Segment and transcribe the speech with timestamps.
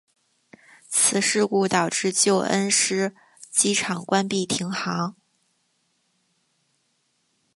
[0.89, 3.13] 此事故导致旧恩施
[3.51, 5.15] 机场关闭停航。